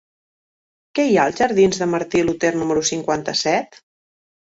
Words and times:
Què 0.99 1.03
hi 1.09 1.11
ha 1.19 1.25
als 1.29 1.41
jardins 1.41 1.81
de 1.81 1.87
Martí 1.91 2.21
Luter 2.29 2.51
número 2.63 2.83
cinquanta-set? 2.91 3.79